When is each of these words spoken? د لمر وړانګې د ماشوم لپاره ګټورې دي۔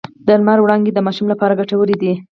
د 0.25 0.27
لمر 0.39 0.59
وړانګې 0.61 0.91
د 0.93 0.99
ماشوم 1.07 1.27
لپاره 1.29 1.57
ګټورې 1.61 1.95
دي۔ 2.01 2.13